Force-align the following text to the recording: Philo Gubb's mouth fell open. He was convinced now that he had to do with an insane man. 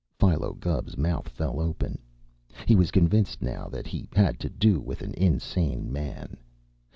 Philo 0.17 0.53
Gubb's 0.55 0.97
mouth 0.97 1.29
fell 1.29 1.59
open. 1.59 2.01
He 2.65 2.75
was 2.75 2.89
convinced 2.89 3.43
now 3.43 3.67
that 3.69 3.85
he 3.85 4.09
had 4.15 4.39
to 4.39 4.49
do 4.49 4.79
with 4.79 5.03
an 5.03 5.13
insane 5.13 5.93
man. 5.93 6.37